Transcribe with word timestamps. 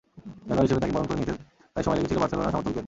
খেলোয়াড় 0.45 0.65
হিসেবে 0.65 0.81
তাঁকে 0.81 0.93
বরণ 0.95 1.07
করে 1.07 1.19
নিতে 1.21 1.33
তাই 1.75 1.83
সময় 1.85 1.97
লেগেছিল 1.97 2.17
বার্সেলোনার 2.21 2.53
সমর্থকদের। 2.53 2.79